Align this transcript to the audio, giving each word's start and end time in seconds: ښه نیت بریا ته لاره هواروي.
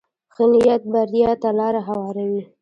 ښه 0.33 0.43
نیت 0.51 0.83
بریا 0.93 1.31
ته 1.41 1.49
لاره 1.59 1.81
هواروي. 1.87 2.41